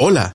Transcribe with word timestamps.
Hola, 0.00 0.32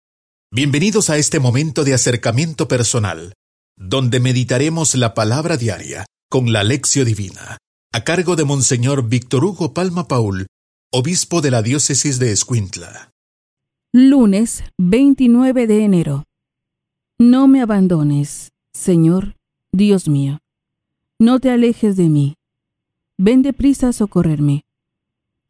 bienvenidos 0.51 1.09
a 1.09 1.15
este 1.15 1.39
momento 1.39 1.85
de 1.85 1.93
acercamiento 1.93 2.67
personal, 2.67 3.31
donde 3.77 4.19
meditaremos 4.19 4.93
la 4.95 5.13
palabra 5.13 5.55
diaria 5.55 6.05
con 6.29 6.51
la 6.51 6.65
lección 6.65 7.05
divina, 7.05 7.59
a 7.93 8.03
cargo 8.03 8.35
de 8.35 8.43
Monseñor 8.43 9.07
Víctor 9.07 9.45
Hugo 9.45 9.73
Palma 9.73 10.09
Paul, 10.09 10.47
obispo 10.91 11.39
de 11.39 11.51
la 11.51 11.61
diócesis 11.61 12.19
de 12.19 12.33
Escuintla. 12.33 13.11
Lunes 13.93 14.65
29 14.79 15.65
de 15.65 15.85
enero. 15.85 16.25
No 17.17 17.47
me 17.47 17.61
abandones, 17.61 18.49
Señor, 18.73 19.37
Dios 19.71 20.09
mío. 20.09 20.39
No 21.19 21.39
te 21.39 21.51
alejes 21.51 21.95
de 21.95 22.09
mí. 22.09 22.33
Ven 23.17 23.43
deprisa 23.43 23.87
a 23.87 23.93
socorrerme. 23.93 24.63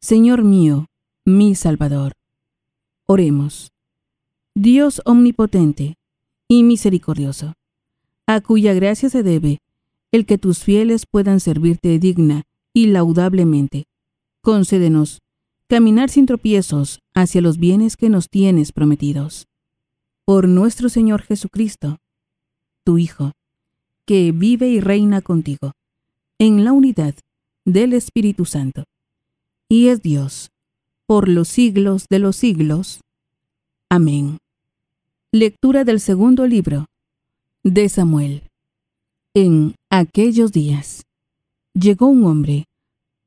Señor 0.00 0.44
mío, 0.44 0.86
mi 1.24 1.56
Salvador. 1.56 2.12
Oremos. 3.06 3.73
Dios 4.56 5.02
omnipotente 5.04 5.98
y 6.46 6.62
misericordioso, 6.62 7.54
a 8.26 8.40
cuya 8.40 8.72
gracia 8.72 9.08
se 9.08 9.24
debe 9.24 9.60
el 10.12 10.26
que 10.26 10.38
tus 10.38 10.62
fieles 10.62 11.06
puedan 11.06 11.40
servirte 11.40 11.98
digna 11.98 12.44
y 12.72 12.86
laudablemente. 12.86 13.88
Concédenos 14.42 15.22
caminar 15.66 16.08
sin 16.08 16.26
tropiezos 16.26 17.00
hacia 17.14 17.40
los 17.40 17.58
bienes 17.58 17.96
que 17.96 18.08
nos 18.08 18.28
tienes 18.28 18.70
prometidos. 18.70 19.48
Por 20.24 20.46
nuestro 20.46 20.88
Señor 20.88 21.22
Jesucristo, 21.22 21.98
tu 22.84 22.98
Hijo, 22.98 23.32
que 24.06 24.30
vive 24.30 24.68
y 24.68 24.78
reina 24.78 25.20
contigo, 25.20 25.72
en 26.38 26.64
la 26.64 26.72
unidad 26.72 27.16
del 27.64 27.92
Espíritu 27.92 28.44
Santo, 28.44 28.84
y 29.68 29.88
es 29.88 30.00
Dios, 30.00 30.52
por 31.06 31.28
los 31.28 31.48
siglos 31.48 32.06
de 32.08 32.20
los 32.20 32.36
siglos. 32.36 33.00
Amén. 33.88 34.38
Lectura 35.34 35.82
del 35.82 35.98
segundo 35.98 36.46
libro 36.46 36.86
de 37.64 37.88
Samuel. 37.88 38.44
En 39.34 39.74
aquellos 39.90 40.52
días 40.52 41.02
llegó 41.72 42.06
un 42.06 42.24
hombre 42.24 42.66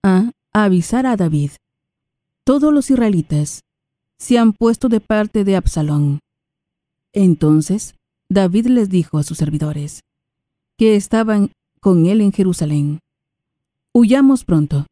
a 0.04 0.32
avisar 0.54 1.06
a 1.06 1.17
David. 1.17 1.52
Todos 2.45 2.73
los 2.73 2.90
israelitas 2.90 3.59
se 4.17 4.38
han 4.38 4.54
puesto 4.54 4.88
de 4.88 5.02
parte 5.02 5.44
de 5.44 5.58
Absalón. 5.58 6.20
Entonces 7.12 7.94
David 8.30 8.67
les 8.67 8.88
dijo 8.88 9.17
a 9.17 9.23
sus 9.23 9.38
servidores, 9.38 10.00
que 10.78 10.95
estaban 10.95 11.52
con 11.82 12.06
él 12.06 12.22
en 12.22 12.32
Jerusalén, 12.32 13.00
Huyamos 13.94 14.45
pronto, 14.45 14.86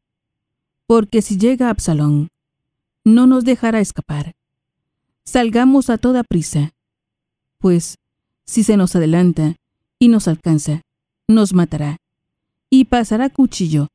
porque 0.85 1.21
si 1.21 1.37
llega 1.37 1.69
Absalón, 1.69 2.27
no 3.05 3.25
nos 3.25 3.45
dejará 3.45 3.79
escapar. 3.79 4.33
Salgamos 5.23 5.89
a 5.89 5.97
toda 5.97 6.25
prisa 6.25 6.74
pues 7.59 7.97
si 8.45 8.63
se 8.63 8.77
nos 8.77 8.95
adelanta 8.95 9.55
y 9.99 10.07
nos 10.07 10.27
alcanza, 10.27 10.81
nos 11.27 11.53
matará 11.53 11.97
y 12.69 12.85
pasará 12.85 13.29
cuchillo 13.29 13.87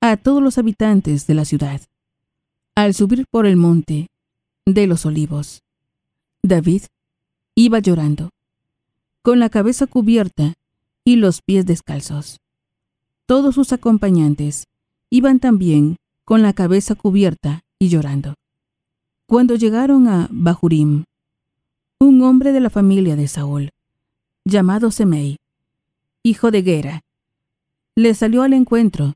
a 0.00 0.16
todos 0.16 0.42
los 0.42 0.58
habitantes 0.58 1.26
de 1.26 1.34
la 1.34 1.44
ciudad. 1.44 1.80
Al 2.74 2.94
subir 2.94 3.24
por 3.30 3.46
el 3.46 3.56
monte 3.56 4.06
de 4.64 4.86
los 4.86 5.04
olivos, 5.04 5.62
David 6.42 6.82
iba 7.54 7.80
llorando, 7.80 8.30
con 9.22 9.40
la 9.40 9.50
cabeza 9.50 9.86
cubierta 9.86 10.54
y 11.04 11.16
los 11.16 11.42
pies 11.42 11.66
descalzos. 11.66 12.38
Todos 13.26 13.56
sus 13.56 13.72
acompañantes 13.72 14.64
iban 15.10 15.40
también 15.40 15.96
con 16.24 16.42
la 16.42 16.52
cabeza 16.52 16.94
cubierta 16.94 17.62
y 17.78 17.88
llorando. 17.88 18.34
Cuando 19.26 19.56
llegaron 19.56 20.08
a 20.08 20.28
Bahurim, 20.30 21.04
un 22.00 22.22
hombre 22.22 22.52
de 22.52 22.60
la 22.60 22.70
familia 22.70 23.16
de 23.16 23.26
Saúl, 23.26 23.70
llamado 24.44 24.90
Semei, 24.90 25.36
hijo 26.22 26.50
de 26.50 26.62
Gera, 26.62 27.02
le 27.96 28.14
salió 28.14 28.42
al 28.42 28.52
encuentro 28.52 29.14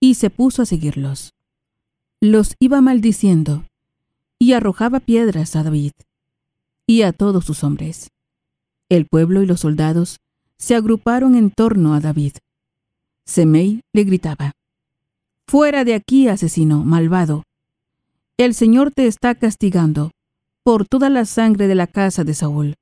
y 0.00 0.14
se 0.14 0.28
puso 0.28 0.62
a 0.62 0.66
seguirlos. 0.66 1.32
Los 2.20 2.56
iba 2.58 2.82
maldiciendo 2.82 3.64
y 4.38 4.52
arrojaba 4.52 5.00
piedras 5.00 5.56
a 5.56 5.62
David 5.62 5.92
y 6.86 7.02
a 7.02 7.12
todos 7.12 7.46
sus 7.46 7.64
hombres. 7.64 8.10
El 8.90 9.06
pueblo 9.06 9.42
y 9.42 9.46
los 9.46 9.60
soldados 9.60 10.18
se 10.58 10.74
agruparon 10.74 11.34
en 11.34 11.50
torno 11.50 11.94
a 11.94 12.00
David. 12.00 12.34
Semei 13.24 13.80
le 13.94 14.04
gritaba, 14.04 14.52
Fuera 15.46 15.84
de 15.84 15.94
aquí, 15.94 16.28
asesino, 16.28 16.84
malvado. 16.84 17.44
El 18.36 18.54
Señor 18.54 18.92
te 18.92 19.06
está 19.06 19.34
castigando 19.34 20.12
por 20.62 20.86
toda 20.86 21.10
la 21.10 21.24
sangre 21.24 21.66
de 21.66 21.74
la 21.74 21.86
casa 21.86 22.24
de 22.24 22.34
Saúl, 22.34 22.76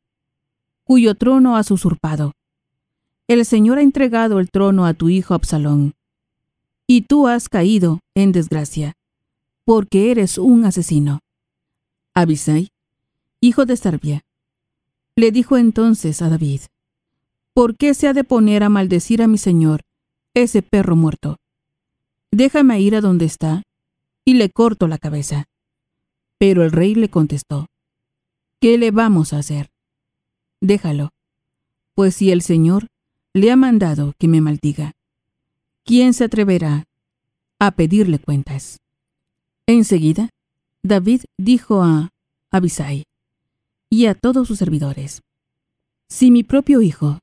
cuyo 0.84 1.15
trono 1.15 1.56
has 1.56 1.71
usurpado. 1.71 2.33
El 3.28 3.44
Señor 3.44 3.78
ha 3.78 3.83
entregado 3.83 4.41
el 4.41 4.50
trono 4.50 4.87
a 4.87 4.94
tu 4.94 5.09
hijo 5.09 5.34
Absalón, 5.34 5.94
y 6.87 7.03
tú 7.03 7.28
has 7.28 7.49
caído 7.49 8.00
en 8.15 8.33
desgracia, 8.33 8.94
porque 9.65 10.11
eres 10.11 10.39
un 10.39 10.65
asesino. 10.65 11.21
Abisai, 12.15 12.71
hijo 13.41 13.66
de 13.66 13.77
Sarbia, 13.77 14.22
le 15.15 15.31
dijo 15.31 15.56
entonces 15.56 16.22
a 16.22 16.31
David, 16.31 16.62
¿por 17.53 17.77
qué 17.77 17.93
se 17.93 18.09
ha 18.09 18.12
de 18.12 18.25
poner 18.25 18.62
a 18.62 18.69
maldecir 18.69 19.21
a 19.22 19.28
mi 19.28 19.37
señor, 19.37 19.83
ese 20.33 20.62
perro 20.62 20.97
muerto? 20.97 21.37
Déjame 22.31 22.81
ir 22.81 22.97
a 22.97 23.00
donde 23.00 23.25
está, 23.25 23.62
y 24.25 24.34
le 24.34 24.50
corto 24.50 24.89
la 24.89 24.99
cabeza. 24.99 25.47
Pero 26.38 26.65
el 26.65 26.71
rey 26.71 26.94
le 26.94 27.10
contestó, 27.10 27.66
¿qué 28.60 28.78
le 28.78 28.91
vamos 28.91 29.32
a 29.32 29.38
hacer? 29.38 29.71
Déjalo, 30.60 31.10
pues 31.94 32.15
si 32.15 32.31
el 32.31 32.43
Señor 32.43 32.87
le 33.34 33.50
ha 33.50 33.56
mandado 33.56 34.15
que 34.19 34.28
me 34.28 34.41
maldiga, 34.41 34.93
¿quién 35.84 36.15
se 36.15 36.25
atreverá 36.25 36.84
a 37.59 37.72
pedirle 37.72 38.19
cuentas? 38.19 38.78
Enseguida, 39.66 40.31
David 40.82 41.22
dijo 41.37 41.82
a 41.82 42.10
Abisai 42.50 43.04
y 43.91 44.06
a 44.06 44.15
todos 44.15 44.47
sus 44.48 44.59
servidores, 44.59 45.22
Si 46.09 46.31
mi 46.31 46.43
propio 46.43 46.81
hijo 46.82 47.19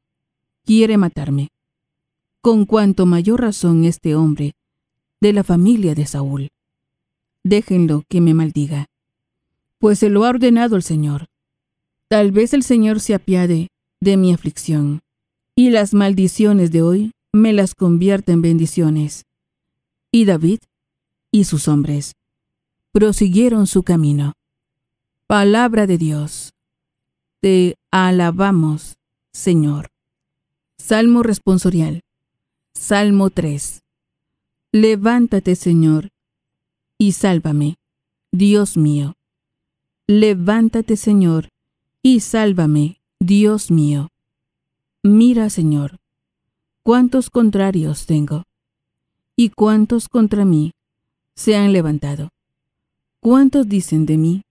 quiere 0.64 0.98
matarme, 0.98 1.50
con 2.42 2.66
cuanto 2.66 3.06
mayor 3.06 3.42
razón 3.42 3.86
este 3.86 4.16
hombre 4.16 4.54
de 5.22 5.34
la 5.34 5.44
familia 5.44 5.96
de 5.96 6.06
Saúl, 6.06 6.50
déjenlo 7.44 8.04
que 8.10 8.22
me 8.22 8.34
maldiga 8.34 8.88
pues 9.86 10.00
se 10.00 10.10
lo 10.10 10.26
ha 10.26 10.30
ordenado 10.30 10.76
el 10.78 10.82
Señor. 10.82 11.28
Tal 12.10 12.32
vez 12.32 12.56
el 12.56 12.64
Señor 12.64 13.00
se 13.00 13.14
apiade 13.14 13.68
de 14.02 14.18
mi 14.18 14.34
aflicción, 14.34 15.02
y 15.56 15.70
las 15.70 15.94
maldiciones 15.94 16.72
de 16.72 16.82
hoy 16.82 17.12
me 17.32 17.54
las 17.54 17.76
convierta 17.76 18.32
en 18.32 18.42
bendiciones. 18.42 19.28
Y 20.12 20.26
David 20.26 20.58
y 21.32 21.44
sus 21.44 21.68
hombres 21.68 22.14
prosiguieron 22.94 23.68
su 23.68 23.84
camino. 23.84 24.34
Palabra 25.28 25.86
de 25.86 26.00
Dios. 26.00 26.56
Te 27.40 27.76
alabamos, 27.92 28.96
Señor. 29.34 29.90
Salmo 30.80 31.22
responsorial. 31.22 32.02
Salmo 32.74 33.30
3. 33.30 33.84
Levántate, 34.72 35.56
Señor, 35.56 36.10
y 36.98 37.12
sálvame, 37.12 37.76
Dios 38.32 38.78
mío. 38.78 39.16
Levántate, 40.08 40.98
Señor, 40.98 41.50
y 42.04 42.20
sálvame, 42.20 43.02
Dios 43.20 43.72
mío. 43.72 44.10
Mira, 45.02 45.50
Señor, 45.50 45.98
cuántos 46.84 47.32
contrarios 47.32 48.06
tengo, 48.06 48.44
y 49.36 49.50
cuántos 49.50 50.08
contra 50.08 50.46
mí 50.46 50.74
se 51.36 51.56
han 51.56 51.74
levantado. 51.74 52.30
¿Cuántos 53.20 53.68
dicen 53.68 54.06
de 54.06 54.18
mí? 54.18 54.42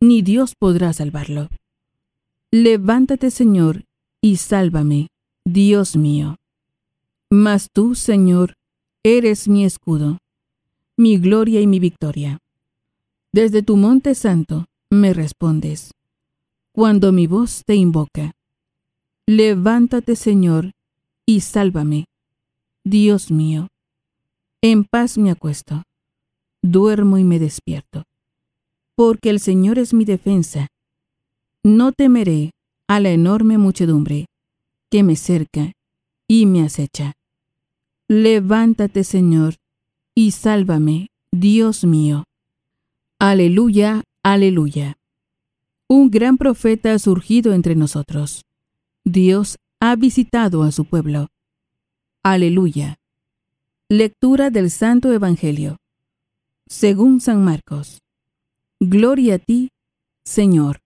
Ni 0.00 0.22
Dios 0.22 0.54
podrá 0.56 0.92
salvarlo. 0.92 1.48
Levántate, 2.52 3.32
Señor, 3.32 3.86
y 4.20 4.36
sálvame, 4.36 5.08
Dios 5.44 5.96
mío. 5.96 6.36
Mas 7.28 7.66
tú, 7.72 7.96
Señor, 7.96 8.54
eres 9.02 9.48
mi 9.48 9.64
escudo, 9.64 10.18
mi 10.96 11.18
gloria 11.18 11.60
y 11.60 11.66
mi 11.66 11.80
victoria. 11.80 12.38
Desde 13.32 13.62
tu 13.62 13.76
monte 13.76 14.16
santo 14.16 14.66
me 14.90 15.14
respondes, 15.14 15.92
cuando 16.72 17.12
mi 17.12 17.28
voz 17.28 17.62
te 17.64 17.76
invoca. 17.76 18.32
Levántate, 19.26 20.16
Señor, 20.16 20.72
y 21.26 21.42
sálvame, 21.42 22.06
Dios 22.84 23.30
mío. 23.30 23.68
En 24.62 24.84
paz 24.84 25.16
me 25.16 25.30
acuesto, 25.30 25.84
duermo 26.60 27.18
y 27.18 27.24
me 27.24 27.38
despierto, 27.38 28.02
porque 28.96 29.30
el 29.30 29.38
Señor 29.38 29.78
es 29.78 29.94
mi 29.94 30.04
defensa. 30.04 30.66
No 31.62 31.92
temeré 31.92 32.50
a 32.88 32.98
la 32.98 33.10
enorme 33.10 33.58
muchedumbre 33.58 34.26
que 34.90 35.04
me 35.04 35.14
cerca 35.14 35.72
y 36.26 36.46
me 36.46 36.64
acecha. 36.64 37.12
Levántate, 38.08 39.04
Señor, 39.04 39.54
y 40.16 40.32
sálvame, 40.32 41.10
Dios 41.30 41.84
mío. 41.84 42.24
Aleluya, 43.22 44.02
aleluya. 44.22 44.96
Un 45.86 46.10
gran 46.10 46.38
profeta 46.38 46.94
ha 46.94 46.98
surgido 46.98 47.52
entre 47.52 47.76
nosotros. 47.76 48.46
Dios 49.04 49.58
ha 49.78 49.94
visitado 49.94 50.62
a 50.62 50.72
su 50.72 50.86
pueblo. 50.86 51.28
Aleluya. 52.22 52.96
Lectura 53.90 54.48
del 54.48 54.70
Santo 54.70 55.12
Evangelio. 55.12 55.76
Según 56.66 57.20
San 57.20 57.44
Marcos. 57.44 57.98
Gloria 58.80 59.34
a 59.34 59.38
ti, 59.38 59.68
Señor. 60.24 60.80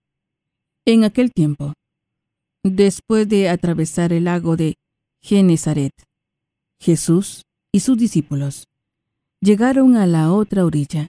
En 0.86 1.04
aquel 1.04 1.32
tiempo, 1.32 1.75
después 2.64 3.28
de 3.28 3.48
atravesar 3.48 4.12
el 4.12 4.25
lago 4.25 4.56
de 4.56 4.75
Genezaret, 5.22 5.92
Jesús 6.81 7.42
y 7.70 7.78
sus 7.78 7.96
discípulos 7.96 8.66
llegaron 9.40 9.94
a 9.94 10.08
la 10.08 10.32
otra 10.32 10.64
orilla, 10.64 11.06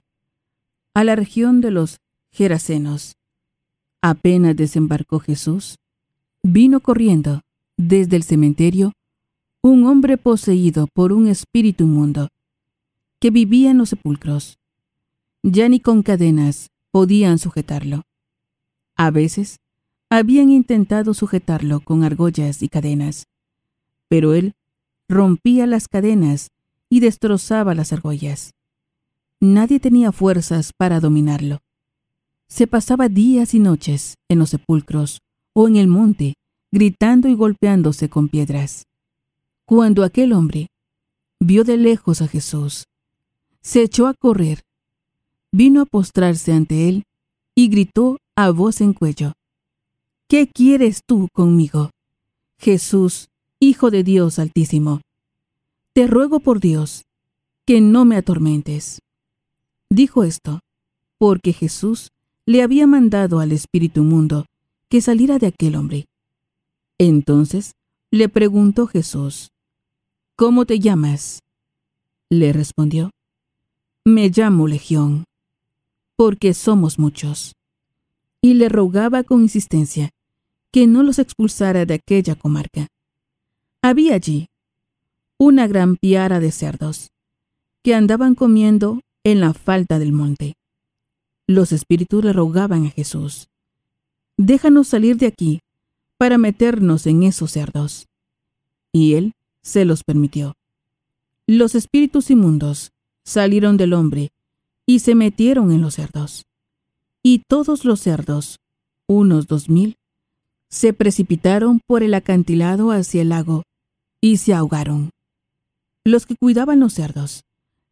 a 0.96 1.04
la 1.04 1.14
región 1.14 1.60
de 1.60 1.70
los 1.70 2.00
Gerasenos. 2.30 3.18
Apenas 4.00 4.56
desembarcó 4.56 5.20
Jesús, 5.20 5.76
vino 6.42 6.80
corriendo 6.80 7.42
desde 7.76 8.16
el 8.16 8.22
cementerio 8.22 8.94
un 9.60 9.84
hombre 9.84 10.16
poseído 10.16 10.86
por 10.86 11.12
un 11.12 11.28
espíritu 11.28 11.84
inmundo, 11.84 12.30
que 13.20 13.30
vivía 13.30 13.72
en 13.72 13.76
los 13.76 13.90
sepulcros. 13.90 14.58
Ya 15.42 15.68
ni 15.68 15.80
con 15.80 16.02
cadenas 16.02 16.70
podían 16.90 17.38
sujetarlo. 17.38 18.04
A 18.96 19.10
veces 19.10 19.58
habían 20.08 20.48
intentado 20.48 21.12
sujetarlo 21.12 21.80
con 21.80 22.04
argollas 22.04 22.62
y 22.62 22.70
cadenas, 22.70 23.26
pero 24.08 24.32
él 24.32 24.54
rompía 25.10 25.66
las 25.66 25.88
cadenas 25.88 26.48
y 26.88 27.00
destrozaba 27.00 27.74
las 27.74 27.92
argollas. 27.92 28.55
Nadie 29.40 29.80
tenía 29.80 30.12
fuerzas 30.12 30.72
para 30.76 31.00
dominarlo. 31.00 31.58
Se 32.48 32.66
pasaba 32.66 33.08
días 33.08 33.54
y 33.54 33.58
noches 33.58 34.14
en 34.28 34.38
los 34.38 34.50
sepulcros 34.50 35.20
o 35.54 35.68
en 35.68 35.76
el 35.76 35.88
monte, 35.88 36.34
gritando 36.72 37.28
y 37.28 37.34
golpeándose 37.34 38.08
con 38.08 38.28
piedras. 38.28 38.84
Cuando 39.66 40.04
aquel 40.04 40.32
hombre 40.32 40.68
vio 41.40 41.64
de 41.64 41.76
lejos 41.76 42.22
a 42.22 42.28
Jesús, 42.28 42.84
se 43.62 43.82
echó 43.82 44.06
a 44.06 44.14
correr 44.14 44.62
vino 45.56 45.80
a 45.80 45.86
postrarse 45.86 46.52
ante 46.52 46.88
él 46.88 47.04
y 47.54 47.68
gritó 47.68 48.18
a 48.36 48.50
voz 48.50 48.82
en 48.82 48.92
cuello, 48.92 49.32
¿Qué 50.28 50.48
quieres 50.48 51.00
tú 51.06 51.28
conmigo? 51.32 51.90
Jesús, 52.58 53.28
Hijo 53.58 53.90
de 53.90 54.02
Dios 54.02 54.38
Altísimo, 54.38 55.00
te 55.94 56.06
ruego 56.06 56.40
por 56.40 56.60
Dios 56.60 57.06
que 57.64 57.80
no 57.80 58.04
me 58.04 58.16
atormentes. 58.16 59.00
Dijo 59.90 60.24
esto, 60.24 60.60
porque 61.18 61.52
Jesús 61.52 62.10
le 62.44 62.62
había 62.62 62.86
mandado 62.86 63.40
al 63.40 63.52
Espíritu 63.52 64.04
Mundo 64.04 64.46
que 64.88 65.00
saliera 65.00 65.38
de 65.38 65.48
aquel 65.48 65.76
hombre. 65.76 66.06
Entonces 66.98 67.72
le 68.10 68.28
preguntó 68.28 68.86
Jesús, 68.86 69.50
¿Cómo 70.36 70.66
te 70.66 70.78
llamas? 70.78 71.42
Le 72.30 72.52
respondió, 72.52 73.10
Me 74.04 74.28
llamo 74.28 74.68
Legión 74.68 75.24
porque 76.16 76.54
somos 76.54 76.98
muchos. 76.98 77.54
Y 78.40 78.54
le 78.54 78.68
rogaba 78.68 79.22
con 79.22 79.42
insistencia 79.42 80.10
que 80.72 80.86
no 80.86 81.02
los 81.02 81.18
expulsara 81.18 81.84
de 81.84 81.94
aquella 81.94 82.34
comarca. 82.34 82.88
Había 83.82 84.14
allí 84.14 84.48
una 85.38 85.66
gran 85.66 85.96
piara 85.96 86.40
de 86.40 86.50
cerdos 86.50 87.10
que 87.82 87.94
andaban 87.94 88.34
comiendo 88.34 89.00
en 89.26 89.40
la 89.40 89.54
falda 89.54 89.98
del 89.98 90.12
monte. 90.12 90.54
Los 91.48 91.72
espíritus 91.72 92.22
le 92.22 92.32
rogaban 92.32 92.86
a 92.86 92.90
Jesús, 92.90 93.48
déjanos 94.36 94.86
salir 94.86 95.16
de 95.16 95.26
aquí 95.26 95.58
para 96.16 96.38
meternos 96.38 97.08
en 97.08 97.24
esos 97.24 97.50
cerdos. 97.50 98.06
Y 98.92 99.14
él 99.14 99.32
se 99.62 99.84
los 99.84 100.04
permitió. 100.04 100.54
Los 101.44 101.74
espíritus 101.74 102.30
inmundos 102.30 102.92
salieron 103.24 103.76
del 103.76 103.94
hombre 103.94 104.30
y 104.86 105.00
se 105.00 105.16
metieron 105.16 105.72
en 105.72 105.82
los 105.82 105.94
cerdos. 105.94 106.44
Y 107.20 107.42
todos 107.48 107.84
los 107.84 107.98
cerdos, 107.98 108.60
unos 109.08 109.48
dos 109.48 109.68
mil, 109.68 109.96
se 110.68 110.92
precipitaron 110.92 111.80
por 111.88 112.04
el 112.04 112.14
acantilado 112.14 112.92
hacia 112.92 113.22
el 113.22 113.30
lago 113.30 113.64
y 114.20 114.36
se 114.36 114.54
ahogaron. 114.54 115.10
Los 116.04 116.26
que 116.26 116.36
cuidaban 116.36 116.78
los 116.78 116.92
cerdos 116.92 117.42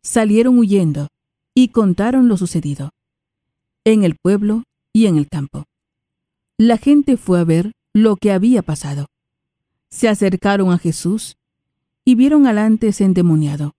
salieron 0.00 0.58
huyendo 0.60 1.08
y 1.54 1.68
contaron 1.68 2.28
lo 2.28 2.36
sucedido, 2.36 2.90
en 3.84 4.02
el 4.02 4.16
pueblo 4.16 4.64
y 4.92 5.06
en 5.06 5.16
el 5.16 5.28
campo. 5.28 5.64
La 6.58 6.78
gente 6.78 7.16
fue 7.16 7.38
a 7.40 7.44
ver 7.44 7.72
lo 7.92 8.16
que 8.16 8.32
había 8.32 8.62
pasado. 8.62 9.06
Se 9.88 10.08
acercaron 10.08 10.72
a 10.72 10.78
Jesús 10.78 11.36
y 12.04 12.16
vieron 12.16 12.46
al 12.46 12.58
antes 12.58 13.00
endemoniado, 13.00 13.72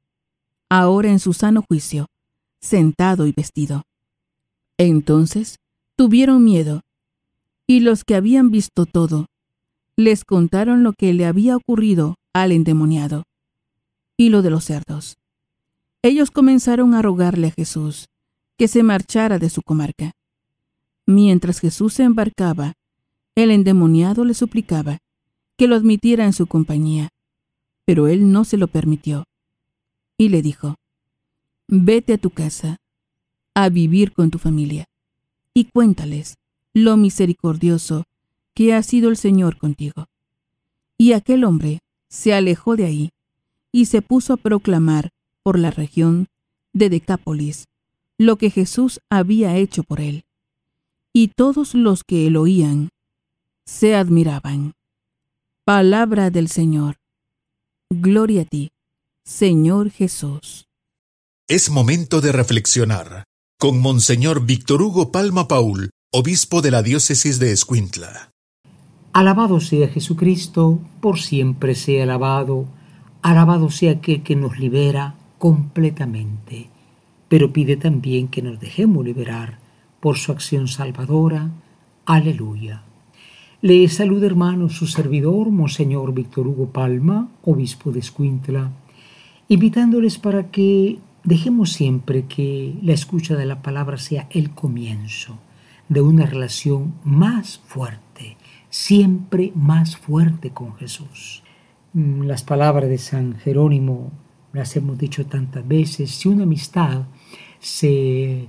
ahora 0.69 1.09
en 1.09 1.19
su 1.19 1.33
sano 1.33 1.63
juicio, 1.67 2.07
sentado 2.61 3.27
y 3.27 3.33
vestido. 3.33 3.83
Entonces 4.77 5.59
tuvieron 5.95 6.43
miedo, 6.43 6.81
y 7.67 7.81
los 7.81 8.03
que 8.03 8.15
habían 8.15 8.51
visto 8.51 8.85
todo, 8.85 9.27
les 9.95 10.25
contaron 10.25 10.83
lo 10.83 10.93
que 10.93 11.13
le 11.13 11.25
había 11.25 11.55
ocurrido 11.55 12.15
al 12.33 12.51
endemoniado, 12.51 13.23
y 14.17 14.29
lo 14.29 14.41
de 14.41 14.49
los 14.49 14.65
cerdos. 14.65 15.17
Ellos 16.05 16.29
comenzaron 16.29 16.93
a 16.93 17.01
rogarle 17.01 17.47
a 17.47 17.51
Jesús 17.51 18.09
que 18.59 18.67
se 18.67 18.83
marchara 18.83 19.39
de 19.39 19.49
su 19.49 19.63
comarca. 19.63 20.11
Mientras 21.07 21.59
Jesús 21.59 21.95
se 21.95 22.03
embarcaba, 22.03 22.73
el 23.33 23.49
endemoniado 23.49 24.23
le 24.23 24.35
suplicaba 24.35 24.99
que 25.57 25.67
lo 25.67 25.75
admitiera 25.75 26.25
en 26.25 26.33
su 26.33 26.45
compañía, 26.45 27.09
pero 27.85 28.07
él 28.07 28.31
no 28.31 28.45
se 28.45 28.57
lo 28.57 28.67
permitió. 28.67 29.23
Y 30.15 30.29
le 30.29 30.43
dijo, 30.43 30.75
Vete 31.67 32.13
a 32.13 32.17
tu 32.19 32.29
casa, 32.29 32.77
a 33.55 33.69
vivir 33.69 34.13
con 34.13 34.29
tu 34.29 34.37
familia, 34.37 34.85
y 35.55 35.65
cuéntales 35.65 36.35
lo 36.75 36.97
misericordioso 36.97 38.03
que 38.53 38.75
ha 38.75 38.83
sido 38.83 39.09
el 39.09 39.17
Señor 39.17 39.57
contigo. 39.57 40.05
Y 40.99 41.13
aquel 41.13 41.45
hombre 41.45 41.79
se 42.09 42.35
alejó 42.35 42.75
de 42.75 42.85
ahí 42.85 43.09
y 43.71 43.85
se 43.85 44.03
puso 44.03 44.33
a 44.33 44.37
proclamar 44.37 45.14
por 45.45 45.59
la 45.59 45.69
región 45.69 46.27
de 46.73 46.89
Decápolis 46.89 47.65
lo 48.17 48.37
que 48.37 48.49
Jesús 48.49 48.99
había 49.11 49.57
hecho 49.57 49.83
por 49.83 50.01
él. 50.01 50.25
Y 51.13 51.27
todos 51.27 51.75
los 51.75 52.03
que 52.03 52.25
él 52.25 52.35
oían 52.35 52.89
se 53.63 53.95
admiraban. 53.95 54.73
Palabra 55.63 56.31
del 56.31 56.49
Señor. 56.49 56.95
Gloria 57.91 58.41
a 58.41 58.45
ti, 58.45 58.71
Señor 59.23 59.91
Jesús. 59.91 60.65
Es 61.47 61.69
momento 61.69 62.21
de 62.21 62.31
reflexionar 62.31 63.25
con 63.59 63.79
Monseñor 63.79 64.47
Víctor 64.47 64.81
Hugo 64.81 65.11
Palma 65.11 65.47
Paul, 65.47 65.91
obispo 66.11 66.63
de 66.63 66.71
la 66.71 66.81
diócesis 66.81 67.37
de 67.37 67.51
Escuintla. 67.51 68.31
Alabado 69.13 69.59
sea 69.59 69.89
Jesucristo, 69.89 70.79
por 71.01 71.19
siempre 71.19 71.75
sea 71.75 72.03
alabado. 72.03 72.65
Alabado 73.21 73.69
sea 73.69 73.91
aquel 73.93 74.23
que 74.23 74.35
nos 74.35 74.57
libera 74.57 75.15
completamente, 75.37 76.69
pero 77.27 77.51
pide 77.51 77.77
también 77.77 78.27
que 78.27 78.41
nos 78.41 78.59
dejemos 78.59 79.05
liberar 79.05 79.59
por 79.99 80.17
su 80.17 80.31
acción 80.31 80.67
salvadora. 80.67 81.49
Aleluya. 82.05 82.83
Le 83.61 83.87
saluda 83.89 84.27
hermano 84.27 84.69
su 84.69 84.87
servidor, 84.87 85.49
Monseñor 85.49 86.13
Víctor 86.13 86.47
Hugo 86.47 86.67
Palma, 86.67 87.29
obispo 87.43 87.91
de 87.91 87.99
Escuintla, 87.99 88.71
invitándoles 89.47 90.17
para 90.19 90.51
que 90.51 90.99
Dejemos 91.25 91.71
siempre 91.73 92.25
que 92.27 92.75
la 92.83 92.93
escucha 92.93 93.35
de 93.35 93.47
la 93.47 93.63
palabra 93.63 93.97
sea 93.97 94.27
el 94.29 94.51
comienzo 94.51 95.39
de 95.89 96.01
una 96.01 96.27
relación 96.27 96.93
más 97.03 97.57
fuerte, 97.65 98.37
siempre 98.69 99.51
más 99.55 99.97
fuerte 99.97 100.51
con 100.51 100.75
Jesús. 100.75 101.41
Mm, 101.93 102.25
las 102.25 102.43
palabras 102.43 102.87
de 102.89 102.99
San 102.99 103.39
Jerónimo 103.39 104.11
las 104.55 104.75
hemos 104.75 104.97
dicho 104.97 105.25
tantas 105.25 105.67
veces, 105.67 106.11
si 106.11 106.29
una 106.29 106.43
amistad 106.43 107.03
se 107.59 108.47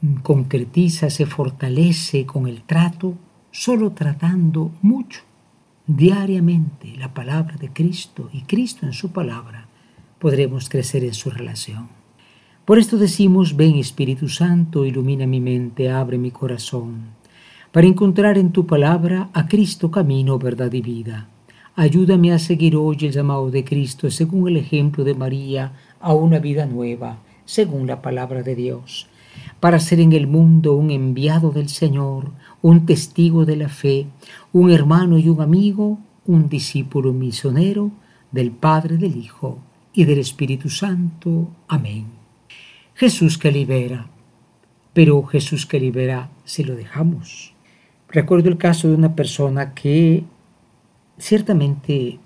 mm, 0.00 0.16
concretiza, 0.16 1.10
se 1.10 1.26
fortalece 1.26 2.26
con 2.26 2.48
el 2.48 2.62
trato, 2.62 3.14
solo 3.50 3.92
tratando 3.92 4.72
mucho, 4.82 5.20
diariamente, 5.86 6.96
la 6.96 7.12
palabra 7.12 7.56
de 7.56 7.70
Cristo 7.70 8.30
y 8.32 8.42
Cristo 8.42 8.86
en 8.86 8.92
su 8.92 9.12
palabra, 9.12 9.68
podremos 10.18 10.68
crecer 10.68 11.04
en 11.04 11.14
su 11.14 11.30
relación. 11.30 11.88
Por 12.64 12.78
esto 12.78 12.96
decimos, 12.96 13.56
ven 13.56 13.74
Espíritu 13.74 14.28
Santo, 14.28 14.86
ilumina 14.86 15.26
mi 15.26 15.40
mente, 15.40 15.90
abre 15.90 16.16
mi 16.16 16.30
corazón, 16.30 17.08
para 17.72 17.86
encontrar 17.86 18.38
en 18.38 18.52
tu 18.52 18.66
palabra 18.66 19.30
a 19.32 19.48
Cristo 19.48 19.90
camino, 19.90 20.38
verdad 20.38 20.72
y 20.72 20.80
vida. 20.80 21.28
Ayúdame 21.74 22.34
a 22.34 22.38
seguir 22.38 22.76
hoy 22.76 22.98
el 23.00 23.12
llamado 23.12 23.50
de 23.50 23.64
Cristo 23.64 24.10
según 24.10 24.46
el 24.46 24.58
ejemplo 24.58 25.04
de 25.04 25.14
María 25.14 25.72
a 26.00 26.12
una 26.12 26.38
vida 26.38 26.66
nueva, 26.66 27.22
según 27.46 27.86
la 27.86 28.02
palabra 28.02 28.42
de 28.42 28.54
Dios, 28.54 29.06
para 29.58 29.80
ser 29.80 29.98
en 30.00 30.12
el 30.12 30.26
mundo 30.26 30.74
un 30.74 30.90
enviado 30.90 31.50
del 31.50 31.70
Señor, 31.70 32.30
un 32.60 32.84
testigo 32.84 33.46
de 33.46 33.56
la 33.56 33.70
fe, 33.70 34.06
un 34.52 34.70
hermano 34.70 35.18
y 35.18 35.30
un 35.30 35.40
amigo, 35.40 35.98
un 36.26 36.50
discípulo 36.50 37.14
misionero 37.14 37.90
del 38.32 38.50
Padre, 38.50 38.98
del 38.98 39.16
Hijo 39.16 39.58
y 39.94 40.04
del 40.04 40.18
Espíritu 40.18 40.68
Santo. 40.68 41.48
Amén. 41.68 42.04
Jesús 42.92 43.38
que 43.38 43.50
libera, 43.50 44.08
pero 44.92 45.22
Jesús 45.22 45.64
que 45.64 45.80
libera 45.80 46.28
si 46.44 46.64
lo 46.64 46.76
dejamos. 46.76 47.54
Recuerdo 48.10 48.50
el 48.50 48.58
caso 48.58 48.88
de 48.88 48.94
una 48.94 49.16
persona 49.16 49.72
que 49.72 50.24
ciertamente 51.18 52.18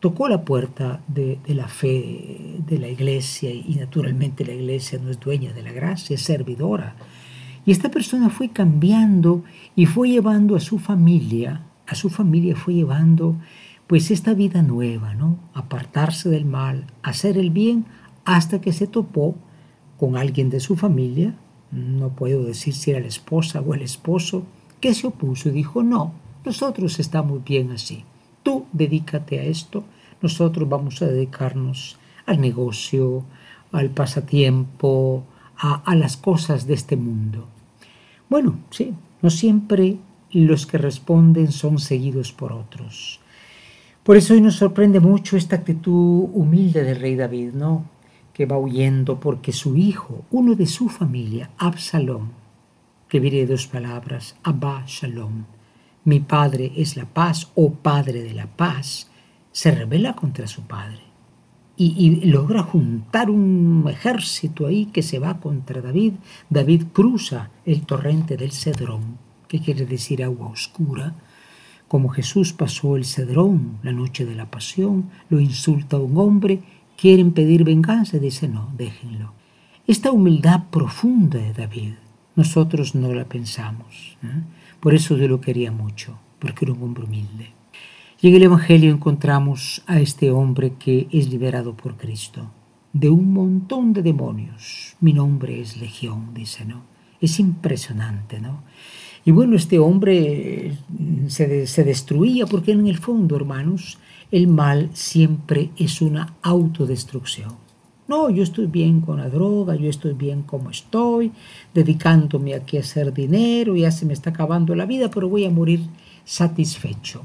tocó 0.00 0.28
la 0.28 0.44
puerta 0.44 1.00
de, 1.08 1.40
la 1.48 1.68
fe 1.68 2.60
de 2.66 2.78
la 2.78 2.88
iglesia 2.88 3.50
y 3.50 3.76
naturalmente 3.78 4.44
la 4.44 4.52
iglesia 4.52 4.98
no 5.02 5.10
es 5.10 5.18
dueña 5.18 5.52
de 5.52 5.62
la 5.62 5.72
gracia, 5.72 6.14
es 6.14 6.22
servidora. 6.22 6.96
Y 7.64 7.72
esta 7.72 7.90
persona 7.90 8.30
fue 8.30 8.50
cambiando 8.50 9.42
y 9.74 9.86
fue 9.86 10.10
llevando 10.10 10.54
a 10.54 10.60
su 10.60 10.78
familia, 10.78 11.62
a 11.86 11.94
su 11.94 12.10
familia 12.10 12.54
fue 12.54 12.74
llevando 12.74 13.36
pues 13.86 14.10
esta 14.10 14.34
vida 14.34 14.62
nueva, 14.62 15.14
¿no? 15.14 15.38
Apartarse 15.54 16.28
del 16.28 16.44
mal, 16.44 16.86
hacer 17.02 17.38
el 17.38 17.50
bien 17.50 17.86
hasta 18.24 18.60
que 18.60 18.72
se 18.72 18.86
topó 18.86 19.34
con 19.98 20.16
alguien 20.16 20.50
de 20.50 20.60
su 20.60 20.76
familia, 20.76 21.34
no 21.72 22.10
puedo 22.10 22.44
decir 22.44 22.74
si 22.74 22.90
era 22.90 23.00
la 23.00 23.06
esposa 23.06 23.60
o 23.60 23.74
el 23.74 23.82
esposo, 23.82 24.44
que 24.80 24.94
se 24.94 25.06
opuso 25.06 25.48
y 25.48 25.52
dijo, 25.52 25.82
no, 25.82 26.12
nosotros 26.46 27.00
estamos 27.00 27.44
bien 27.44 27.72
así. 27.72 28.04
Tú 28.44 28.66
dedícate 28.72 29.40
a 29.40 29.42
esto, 29.42 29.82
nosotros 30.22 30.68
vamos 30.68 31.02
a 31.02 31.06
dedicarnos 31.06 31.98
al 32.24 32.40
negocio, 32.40 33.24
al 33.72 33.90
pasatiempo, 33.90 35.24
a, 35.58 35.94
las 35.96 36.16
cosas 36.16 36.66
de 36.68 36.74
este 36.74 36.96
mundo. 36.96 37.48
Bueno, 38.28 38.60
sí, 38.70 38.94
no 39.22 39.30
siempre 39.30 39.96
los 40.30 40.66
que 40.66 40.78
responden 40.78 41.50
son 41.50 41.80
seguidos 41.80 42.32
por 42.32 42.52
otros. 42.52 43.18
Por 44.04 44.16
eso 44.16 44.34
hoy 44.34 44.40
nos 44.40 44.54
sorprende 44.54 45.00
mucho 45.00 45.36
esta 45.36 45.56
actitud 45.56 46.28
humilde 46.32 46.84
del 46.84 47.00
rey 47.00 47.16
David, 47.16 47.54
¿no? 47.54 47.86
Que 48.32 48.46
va 48.46 48.56
huyendo 48.56 49.18
porque 49.18 49.52
su 49.52 49.76
hijo, 49.76 50.24
uno 50.30 50.54
de 50.54 50.66
su 50.66 50.88
familia, 50.88 51.50
Absalón, 51.58 52.30
que 53.08 53.18
viene 53.18 53.38
de 53.38 53.46
dos 53.46 53.66
palabras, 53.66 54.36
Abba 54.44 54.84
Shalom, 54.86 55.44
mi 56.06 56.20
padre 56.20 56.72
es 56.76 56.96
la 56.96 57.04
paz 57.04 57.50
o 57.54 57.74
padre 57.74 58.22
de 58.22 58.32
la 58.32 58.46
paz, 58.46 59.10
se 59.52 59.70
rebela 59.70 60.14
contra 60.14 60.46
su 60.46 60.62
padre 60.62 61.06
y, 61.76 62.26
logra 62.26 62.62
juntar 62.62 63.30
un 63.30 63.84
ejército 63.88 64.66
ahí 64.66 64.86
que 64.86 65.02
se 65.02 65.18
va 65.18 65.38
contra 65.40 65.82
David. 65.82 66.14
David 66.48 66.84
cruza 66.92 67.50
el 67.64 67.82
torrente 67.82 68.36
del 68.36 68.52
Cedrón, 68.52 69.18
que 69.48 69.60
quiere 69.60 69.84
decir 69.84 70.24
agua 70.24 70.48
oscura. 70.48 71.14
Como 71.88 72.08
Jesús 72.08 72.52
pasó 72.52 72.96
el 72.96 73.04
Cedrón 73.04 73.78
la 73.82 73.92
noche 73.92 74.24
de 74.24 74.34
la 74.34 74.50
pasión, 74.50 75.10
lo 75.28 75.38
insulta 75.38 75.96
a 75.96 76.00
un 76.00 76.16
hombre, 76.16 76.62
quieren 76.96 77.32
pedir 77.32 77.62
venganza, 77.62 78.18
dice 78.18 78.48
no, 78.48 78.70
déjenlo. 78.76 79.34
Esta 79.86 80.10
humildad 80.10 80.64
profunda 80.70 81.38
de 81.38 81.52
David, 81.52 81.92
nosotros 82.34 82.94
no 82.94 83.12
la 83.12 83.24
pensamos. 83.24 84.16
¿eh? 84.24 84.42
Por 84.86 84.94
eso 84.94 85.16
yo 85.16 85.26
lo 85.26 85.40
quería 85.40 85.72
mucho, 85.72 86.16
porque 86.38 86.64
era 86.64 86.72
un 86.72 86.80
hombre 86.84 87.02
humilde. 87.02 87.48
Y 88.20 88.28
en 88.28 88.36
el 88.36 88.44
Evangelio 88.44 88.92
encontramos 88.92 89.82
a 89.88 89.98
este 89.98 90.30
hombre 90.30 90.74
que 90.78 91.08
es 91.10 91.28
liberado 91.28 91.76
por 91.76 91.96
Cristo 91.96 92.52
de 92.92 93.10
un 93.10 93.32
montón 93.32 93.92
de 93.92 94.02
demonios. 94.02 94.94
Mi 95.00 95.12
nombre 95.12 95.60
es 95.60 95.76
Legión, 95.76 96.32
dice, 96.34 96.64
¿no? 96.64 96.84
Es 97.20 97.40
impresionante, 97.40 98.38
¿no? 98.40 98.62
Y 99.24 99.32
bueno, 99.32 99.56
este 99.56 99.80
hombre 99.80 100.78
se, 101.26 101.66
se 101.66 101.82
destruía 101.82 102.46
porque 102.46 102.70
en 102.70 102.86
el 102.86 102.98
fondo, 102.98 103.34
hermanos, 103.34 103.98
el 104.30 104.46
mal 104.46 104.90
siempre 104.92 105.70
es 105.76 106.00
una 106.00 106.36
autodestrucción. 106.42 107.65
No, 108.08 108.30
yo 108.30 108.44
estoy 108.44 108.66
bien 108.66 109.00
con 109.00 109.18
la 109.18 109.28
droga, 109.28 109.74
yo 109.74 109.90
estoy 109.90 110.12
bien 110.12 110.42
como 110.42 110.70
estoy, 110.70 111.32
dedicándome 111.74 112.54
aquí 112.54 112.76
a 112.76 112.80
hacer 112.80 113.12
dinero, 113.12 113.74
ya 113.74 113.90
se 113.90 114.06
me 114.06 114.12
está 114.12 114.30
acabando 114.30 114.74
la 114.76 114.86
vida, 114.86 115.10
pero 115.10 115.28
voy 115.28 115.44
a 115.44 115.50
morir 115.50 115.80
satisfecho. 116.24 117.22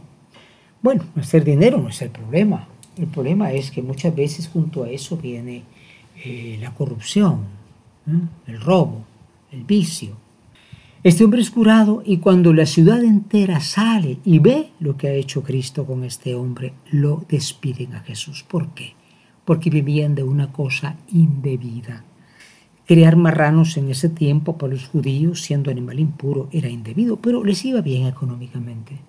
Bueno, 0.82 1.04
hacer 1.16 1.44
dinero 1.44 1.78
no 1.78 1.90
es 1.90 2.02
el 2.02 2.10
problema. 2.10 2.68
El 2.98 3.08
problema 3.08 3.52
es 3.52 3.70
que 3.70 3.84
muchas 3.84 4.16
veces 4.16 4.48
junto 4.48 4.84
a 4.84 4.90
eso 4.90 5.18
viene 5.18 5.64
eh, 6.24 6.58
la 6.60 6.74
corrupción, 6.74 7.46
el 8.48 8.60
robo, 8.60 9.06
el 9.52 9.64
vicio. 9.64 10.18
Este 11.04 11.24
hombre 11.24 11.42
es 11.42 11.52
curado 11.52 12.02
y 12.06 12.18
cuando 12.18 12.54
la 12.54 12.66
ciudad 12.66 13.04
entera 13.04 13.60
sale 13.60 14.18
y 14.26 14.40
ve 14.40 14.70
lo 14.80 14.98
que 14.98 15.08
ha 15.08 15.14
hecho 15.14 15.44
Cristo 15.44 15.86
con 15.86 16.04
este 16.04 16.36
hombre, 16.36 16.74
lo 16.92 17.24
despiden 17.30 17.96
a 17.96 18.02
Jesús. 18.02 18.44
¿Por 18.48 18.70
qué? 18.70 18.94
Porque 19.51 19.70
vivían 19.70 20.15
de 20.15 20.24
una 20.24 20.53
cosa 20.53 20.96
indebida. 21.12 22.05
Crear 22.86 23.17
marranos 23.17 23.75
en 23.75 23.89
ese 23.89 24.08
tiempo 24.08 24.58
para 24.58 24.72
los 24.72 24.88
judíos, 24.88 25.41
siendo 25.41 25.70
animal 25.70 26.00
impuro, 26.00 26.48
era 26.53 26.70
indebido, 26.70 27.17
pero 27.17 27.43
les 27.43 27.65
iba 27.65 27.81
bien 27.81 28.08
económicamente. 28.08 29.01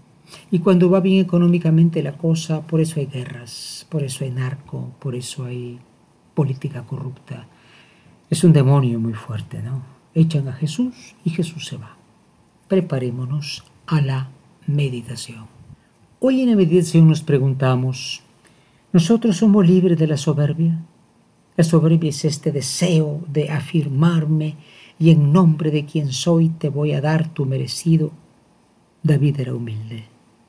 Y 0.50 0.58
cuando 0.58 0.90
va 0.90 0.99
bien 0.99 1.25
económicamente 1.25 2.02
la 2.02 2.18
cosa, 2.18 2.66
por 2.66 2.80
eso 2.80 2.99
hay 2.99 3.06
guerras, 3.06 3.87
por 3.88 4.02
eso 4.02 4.25
hay 4.25 4.32
narco, 4.32 4.90
por 4.99 5.14
eso 5.14 5.44
hay 5.44 5.78
política 6.34 6.82
corrupta. 6.82 7.46
Es 8.28 8.42
un 8.42 8.52
demonio 8.52 8.99
muy 8.99 9.14
fuerte, 9.14 9.62
¿no? 9.62 9.84
Echan 10.12 10.49
a 10.49 10.54
Jesús 10.54 11.14
y 11.25 11.30
Jesús 11.30 11.66
se 11.66 11.76
va. 11.76 11.96
Preparémonos 12.66 13.62
a 13.87 14.00
la 14.00 14.28
meditación. 14.66 15.46
Hoy 16.18 16.40
en 16.40 16.50
la 16.50 16.56
meditación 16.56 17.06
nos 17.06 17.22
preguntamos, 17.22 18.25
¿nosotros 18.92 19.37
somos 19.37 19.66
libres 19.66 19.99
de 19.99 20.06
la 20.06 20.16
soberbia? 20.16 20.78
La 21.56 21.64
soberbia 21.64 22.11
es 22.11 22.25
este 22.25 22.52
deseo 22.52 23.22
de 23.28 23.50
afirmarme 23.50 24.56
y 24.99 25.11
en 25.11 25.32
nombre 25.32 25.70
de 25.70 25.84
quien 25.84 26.12
soy 26.12 26.49
te 26.49 26.68
voy 26.68 26.92
a 26.92 27.00
dar 27.00 27.28
tu 27.28 27.44
merecido. 27.44 28.12
David 29.02 29.40
era 29.40 29.54
humilde. 29.54 30.04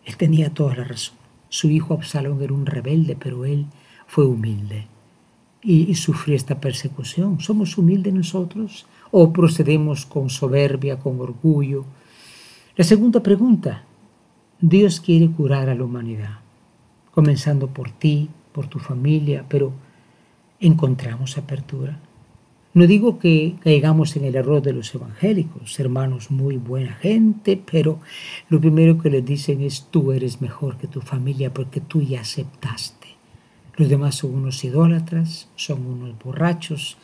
Él 0.06 0.18
tenía 0.18 0.54
toda 0.54 0.76
la 0.76 0.84
razón. 0.84 1.16
Su 1.50 1.70
hijo 1.70 1.94
Absalón 1.94 2.42
era 2.42 2.54
un 2.54 2.66
rebelde, 2.66 3.16
pero 3.16 3.46
él 3.46 3.68
fue 4.08 4.26
humilde 4.26 4.88
y, 5.64 5.96
sufrió 5.96 6.36
esta 6.36 6.60
persecución. 6.60 7.40
¿Somos 7.40 7.78
humildes 7.78 8.14
nosotros 8.14 8.86
o 9.12 9.32
procedemos 9.32 10.06
con 10.06 10.30
soberbia, 10.30 11.00
con 11.00 11.20
orgullo? 11.20 11.86
La 12.76 12.84
segunda 12.84 13.22
pregunta, 13.24 13.84
Dios 14.60 15.00
quiere 15.00 15.30
curar 15.30 15.70
a 15.70 15.76
la 15.76 15.84
humanidad, 15.84 16.40
comenzando 17.14 17.68
por 17.68 17.92
ti, 17.92 18.30
por 18.52 18.68
tu 18.68 18.80
familia, 18.80 19.46
pero 19.48 19.74
¿encontramos 20.60 21.38
apertura? 21.38 22.00
No 22.74 22.88
digo 22.88 23.20
que 23.20 23.56
caigamos 23.60 24.16
en 24.16 24.26
el 24.26 24.36
error 24.36 24.62
de 24.64 24.74
los 24.74 24.96
evangélicos, 24.96 25.80
hermanos, 25.80 26.32
muy 26.32 26.58
buena 26.58 26.94
gente, 26.94 27.62
pero 27.72 28.00
lo 28.50 28.60
primero 28.60 28.98
que 28.98 29.12
les 29.12 29.24
dicen 29.24 29.62
es 29.62 29.88
tú 29.92 30.12
eres 30.12 30.42
mejor 30.42 30.78
que 30.78 30.88
tu 30.88 31.00
familia 31.00 31.54
porque 31.54 31.82
tú 31.82 32.02
ya 32.02 32.22
aceptaste. 32.22 33.10
Los 33.76 33.90
demás 33.90 34.16
son 34.16 34.34
unos 34.34 34.64
idólatras, 34.64 35.50
son 35.56 35.86
unos 35.86 36.18
borrachos, 36.18 36.98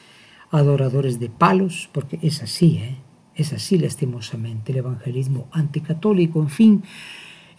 adoradores 0.50 1.20
de 1.20 1.30
palos, 1.30 1.90
porque 1.92 2.18
es 2.24 2.42
así, 2.42 2.78
¿eh? 2.78 2.98
es 3.36 3.54
así 3.54 3.78
lastimosamente 3.78 4.72
el 4.72 4.80
evangelismo 4.80 5.48
anticatólico, 5.52 6.42
en 6.42 6.50
fin, 6.50 6.84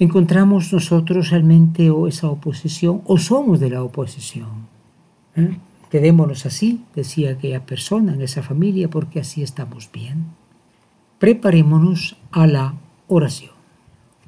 encontramos 0.01 0.73
nosotros 0.73 1.29
realmente 1.29 1.91
o 1.91 2.09
esa 2.09 2.29
oposición 2.29 3.03
o 3.05 3.19
somos 3.19 3.61
de 3.61 3.69
la 3.69 3.85
oposición. 3.85 4.67
¿eh? 5.37 5.59
Quedémonos 5.91 6.47
así, 6.47 6.85
decía 6.97 7.33
aquella 7.33 7.67
persona 7.67 8.15
en 8.15 8.23
esa 8.23 8.43
familia, 8.43 8.89
porque 8.89 9.21
así 9.21 9.43
estamos 9.43 9.91
bien. 9.93 10.25
Preparémonos 11.19 12.17
a 12.33 12.47
la 12.47 12.75
oración. 13.09 13.53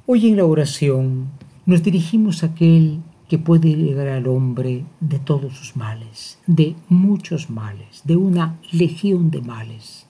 Hoy 0.04 0.28
en 0.28 0.36
la 0.36 0.44
oración 0.44 1.28
nos 1.64 1.82
dirigimos 1.82 2.42
a 2.42 2.48
aquel 2.48 3.00
que 3.28 3.38
puede 3.38 3.74
llegar 3.74 4.08
al 4.08 4.26
hombre 4.26 4.84
de 5.00 5.18
todos 5.18 5.54
sus 5.56 5.74
males, 5.74 6.38
de 6.46 6.76
muchos 6.90 7.48
males, 7.48 8.02
de 8.04 8.16
una 8.16 8.58
legión 8.72 9.30
de 9.30 9.40
males. 9.40 10.06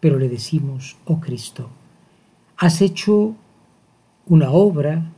Pero 0.00 0.18
le 0.18 0.28
decimos, 0.28 0.96
oh 1.04 1.20
Cristo, 1.20 1.68
has 2.56 2.82
hecho 2.82 3.36
una 4.26 4.50
obra, 4.50 5.12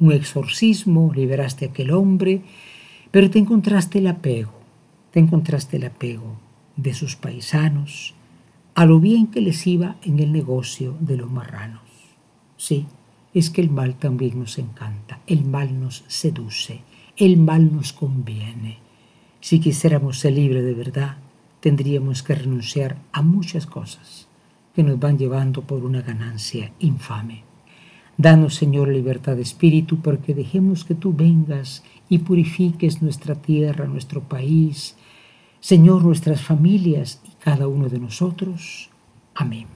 un 0.00 0.12
exorcismo, 0.12 1.12
liberaste 1.14 1.66
a 1.66 1.68
aquel 1.68 1.90
hombre, 1.90 2.42
pero 3.10 3.30
te 3.30 3.38
encontraste 3.38 3.98
el 3.98 4.06
apego 4.08 4.62
te 5.12 5.20
encontraste 5.20 5.76
el 5.76 5.84
apego 5.84 6.38
de 6.74 6.94
sus 6.94 7.16
paisanos 7.16 8.14
a 8.74 8.86
lo 8.86 8.98
bien 8.98 9.26
que 9.26 9.42
les 9.42 9.66
iba 9.66 9.96
en 10.02 10.18
el 10.18 10.32
negocio 10.32 10.96
de 11.00 11.18
los 11.18 11.30
marranos. 11.30 11.82
Sí, 12.56 12.86
es 13.34 13.50
que 13.50 13.60
el 13.60 13.70
mal 13.70 13.94
también 13.96 14.38
nos 14.38 14.58
encanta, 14.58 15.20
el 15.26 15.44
mal 15.44 15.78
nos 15.78 16.04
seduce, 16.08 16.80
el 17.18 17.36
mal 17.36 17.74
nos 17.74 17.92
conviene. 17.92 18.78
Si 19.40 19.60
quisiéramos 19.60 20.18
ser 20.18 20.32
libres 20.32 20.64
de 20.64 20.72
verdad, 20.72 21.18
tendríamos 21.60 22.22
que 22.22 22.34
renunciar 22.34 22.96
a 23.12 23.20
muchas 23.20 23.66
cosas, 23.66 24.28
que 24.74 24.82
nos 24.82 24.98
van 24.98 25.18
llevando 25.18 25.62
por 25.62 25.84
una 25.84 26.00
ganancia 26.00 26.72
infame. 26.78 27.44
Danos, 28.16 28.54
Señor, 28.54 28.88
libertad 28.88 29.36
de 29.36 29.42
espíritu, 29.42 30.00
porque 30.00 30.34
dejemos 30.34 30.84
que 30.84 30.94
tú 30.94 31.12
vengas 31.14 31.82
y 32.08 32.18
purifiques 32.18 33.02
nuestra 33.02 33.34
tierra, 33.34 33.86
nuestro 33.86 34.22
país, 34.22 34.96
Señor, 35.60 36.04
nuestras 36.04 36.42
familias 36.42 37.22
y 37.24 37.30
cada 37.42 37.68
uno 37.68 37.88
de 37.88 37.98
nosotros. 37.98 38.90
Amén. 39.34 39.66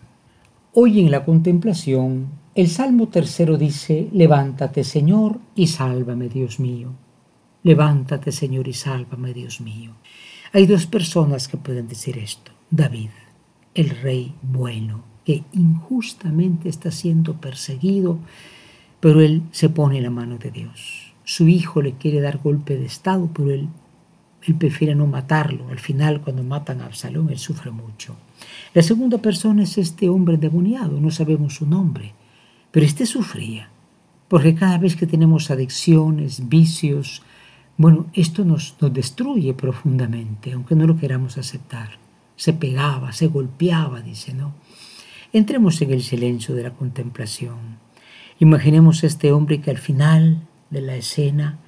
Hoy 0.74 1.00
en 1.00 1.10
la 1.10 1.24
contemplación, 1.24 2.26
el 2.54 2.68
Salmo 2.68 3.08
tercero 3.08 3.56
dice, 3.56 4.08
Levántate, 4.12 4.84
Señor, 4.84 5.38
y 5.54 5.68
sálvame, 5.68 6.28
Dios 6.28 6.60
mío. 6.60 6.92
Levántate, 7.62 8.32
Señor, 8.32 8.68
y 8.68 8.74
sálvame, 8.74 9.32
Dios 9.32 9.60
mío. 9.60 9.92
Hay 10.52 10.66
dos 10.66 10.86
personas 10.86 11.48
que 11.48 11.56
pueden 11.56 11.88
decir 11.88 12.18
esto. 12.18 12.52
David, 12.70 13.10
el 13.74 13.90
rey 13.90 14.34
bueno, 14.42 15.04
que 15.26 15.42
injustamente 15.52 16.68
está 16.68 16.92
siendo 16.92 17.34
perseguido, 17.34 18.18
pero 19.00 19.20
él 19.20 19.42
se 19.50 19.68
pone 19.68 20.00
la 20.00 20.08
mano 20.08 20.38
de 20.38 20.52
Dios. 20.52 21.12
Su 21.24 21.48
hijo 21.48 21.82
le 21.82 21.94
quiere 21.94 22.20
dar 22.20 22.38
golpe 22.38 22.76
de 22.76 22.86
estado, 22.86 23.28
pero 23.34 23.50
él, 23.50 23.68
él 24.44 24.54
prefiere 24.54 24.94
no 24.94 25.08
matarlo. 25.08 25.68
Al 25.68 25.80
final, 25.80 26.20
cuando 26.20 26.44
matan 26.44 26.80
a 26.80 26.86
Absalón, 26.86 27.28
él 27.30 27.38
sufre 27.38 27.72
mucho. 27.72 28.14
La 28.72 28.82
segunda 28.82 29.18
persona 29.18 29.64
es 29.64 29.76
este 29.78 30.08
hombre 30.08 30.36
endemoniado, 30.36 31.00
no 31.00 31.10
sabemos 31.10 31.54
su 31.54 31.66
nombre, 31.66 32.14
pero 32.70 32.86
este 32.86 33.04
sufría, 33.04 33.68
porque 34.28 34.54
cada 34.54 34.78
vez 34.78 34.94
que 34.94 35.08
tenemos 35.08 35.50
adicciones, 35.50 36.48
vicios, 36.48 37.22
bueno, 37.76 38.06
esto 38.12 38.44
nos, 38.44 38.76
nos 38.80 38.92
destruye 38.92 39.54
profundamente, 39.54 40.52
aunque 40.52 40.76
no 40.76 40.86
lo 40.86 40.96
queramos 40.96 41.36
aceptar. 41.36 41.98
Se 42.36 42.52
pegaba, 42.52 43.12
se 43.12 43.26
golpeaba, 43.26 44.02
dice, 44.02 44.32
¿no? 44.32 44.52
Entremos 45.36 45.82
en 45.82 45.90
el 45.90 46.02
silencio 46.02 46.54
de 46.54 46.62
la 46.62 46.70
contemplación. 46.70 47.76
Imaginemos 48.38 49.04
a 49.04 49.06
este 49.06 49.32
hombre 49.32 49.60
que 49.60 49.70
al 49.70 49.76
final 49.76 50.40
de 50.70 50.80
la 50.80 50.96
escena 50.96 51.58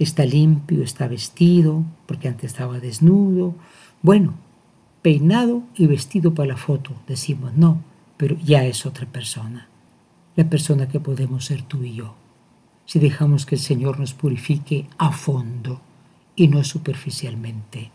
está 0.00 0.24
limpio, 0.24 0.82
está 0.82 1.06
vestido, 1.06 1.84
porque 2.06 2.26
antes 2.26 2.50
estaba 2.50 2.80
desnudo, 2.80 3.54
bueno, 4.02 4.34
peinado 5.00 5.62
y 5.76 5.86
vestido 5.86 6.34
para 6.34 6.48
la 6.48 6.56
foto. 6.56 6.90
Decimos, 7.06 7.52
no, 7.54 7.84
pero 8.16 8.36
ya 8.40 8.64
es 8.64 8.84
otra 8.84 9.06
persona, 9.06 9.68
la 10.34 10.50
persona 10.50 10.88
que 10.88 10.98
podemos 10.98 11.44
ser 11.44 11.62
tú 11.62 11.84
y 11.84 11.94
yo, 11.94 12.16
si 12.84 12.98
dejamos 12.98 13.46
que 13.46 13.54
el 13.54 13.60
Señor 13.60 14.00
nos 14.00 14.12
purifique 14.12 14.88
a 14.98 15.12
fondo 15.12 15.80
y 16.34 16.48
no 16.48 16.64
superficialmente. 16.64 17.92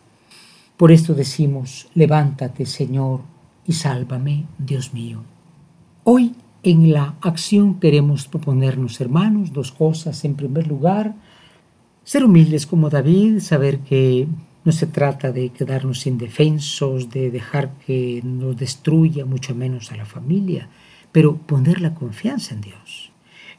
Por 0.77 0.93
esto 0.93 1.13
decimos, 1.13 1.89
levántate, 1.93 2.65
Señor, 2.65 3.19
y 3.65 3.73
sálvame, 3.73 4.45
Dios 4.57 4.93
mío. 4.93 5.23
Hoy 6.03 6.35
en 6.63 6.91
la 6.91 7.15
acción 7.21 7.79
queremos 7.79 8.27
proponernos, 8.27 8.99
hermanos, 8.99 9.53
dos 9.53 9.71
cosas. 9.71 10.25
En 10.25 10.35
primer 10.35 10.67
lugar, 10.67 11.15
ser 12.03 12.25
humildes 12.25 12.65
como 12.65 12.89
David, 12.89 13.39
saber 13.39 13.79
que 13.79 14.27
no 14.65 14.71
se 14.71 14.87
trata 14.87 15.31
de 15.31 15.49
quedarnos 15.49 16.05
indefensos, 16.05 17.09
de 17.09 17.31
dejar 17.31 17.71
que 17.85 18.21
nos 18.23 18.57
destruya, 18.57 19.25
mucho 19.25 19.55
menos 19.55 19.91
a 19.91 19.95
la 19.95 20.05
familia, 20.05 20.67
pero 21.11 21.37
poner 21.37 21.81
la 21.81 21.95
confianza 21.95 22.53
en 22.55 22.61
Dios. 22.61 23.11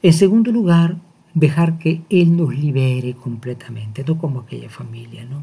En 0.02 0.12
segundo 0.12 0.52
lugar, 0.52 0.96
dejar 1.34 1.78
que 1.78 2.02
Él 2.10 2.36
nos 2.36 2.54
libere 2.54 3.14
completamente, 3.14 4.04
no 4.06 4.18
como 4.18 4.40
aquella 4.40 4.68
familia, 4.68 5.24
¿no? 5.24 5.42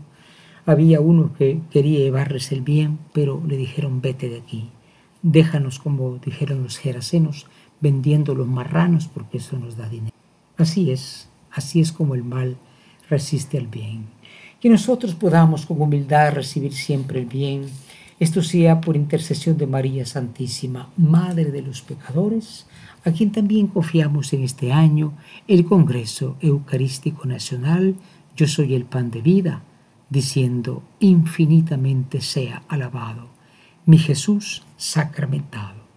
Había 0.68 1.00
uno 1.00 1.32
que 1.34 1.62
quería 1.72 2.00
llevarles 2.00 2.52
el 2.52 2.60
bien, 2.60 3.00
pero 3.14 3.42
le 3.48 3.56
dijeron, 3.56 4.02
vete 4.02 4.28
de 4.28 4.40
aquí. 4.40 4.70
Déjanos, 5.22 5.80
como 5.80 6.18
dijeron 6.18 6.62
los 6.62 6.78
gerasenos, 6.78 7.48
vendiendo 7.80 8.36
los 8.36 8.48
marranos 8.48 9.08
porque 9.08 9.38
eso 9.38 9.58
nos 9.58 9.78
da 9.78 9.88
dinero. 9.88 10.14
Así 10.58 10.92
es, 10.92 11.30
así 11.52 11.80
es 11.80 11.94
como 11.94 12.16
el 12.16 12.26
mal 12.26 12.58
resiste 13.10 13.58
al 13.58 13.68
bien. 13.68 14.08
Que 14.60 14.70
nosotros 14.70 15.16
podamos 15.16 15.66
con 15.66 15.82
humildad 15.82 16.34
recibir 16.34 16.74
siempre 16.74 17.22
el 17.22 17.28
bien. 17.28 17.62
Esto 18.20 18.44
sea 18.44 18.82
por 18.82 18.98
intercesión 18.98 19.58
de 19.58 19.68
María 19.68 20.06
Santísima, 20.06 20.90
Madre 20.98 21.46
de 21.46 21.62
los 21.62 21.82
pecadores, 21.82 22.66
a 23.06 23.12
quien 23.14 23.32
también 23.32 23.68
confiamos 23.68 24.34
en 24.34 24.44
este 24.44 24.74
año 24.74 25.14
el 25.48 25.64
Congreso 25.64 26.36
Eucarístico 26.42 27.26
Nacional 27.26 27.96
Yo 28.36 28.50
Soy 28.50 28.74
el 28.74 28.84
Pan 28.84 29.12
de 29.12 29.22
Vida 29.22 29.62
diciendo, 30.10 30.84
infinitamente 31.00 32.22
sea 32.22 32.64
alabado, 32.68 33.30
mi 33.86 33.98
Jesús 33.98 34.64
sacramentado. 34.78 35.88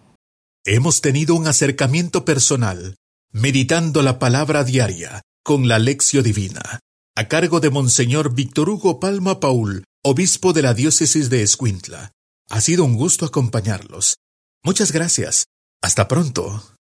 Hemos 0.65 1.01
tenido 1.01 1.35
un 1.35 1.47
acercamiento 1.47 2.23
personal, 2.23 2.95
meditando 3.31 4.01
la 4.01 4.19
palabra 4.19 4.63
diaria 4.63 5.21
con 5.43 5.67
la 5.67 5.79
lección 5.79 6.23
divina, 6.23 6.79
a 7.15 7.27
cargo 7.27 7.59
de 7.59 7.69
Monseñor 7.69 8.33
Víctor 8.33 8.69
Hugo 8.69 8.99
Palma 8.99 9.39
Paul, 9.39 9.83
obispo 10.03 10.53
de 10.53 10.61
la 10.61 10.73
diócesis 10.73 11.29
de 11.29 11.41
Escuintla. 11.41 12.11
Ha 12.49 12.61
sido 12.61 12.85
un 12.85 12.95
gusto 12.95 13.25
acompañarlos. 13.25 14.17
Muchas 14.63 14.91
gracias. 14.91 15.45
Hasta 15.81 16.07
pronto. 16.07 16.75